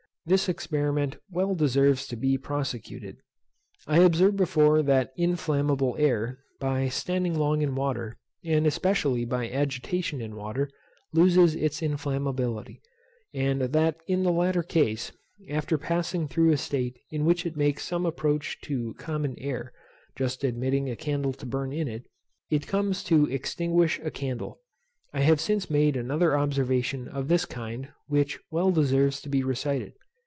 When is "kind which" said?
27.45-28.37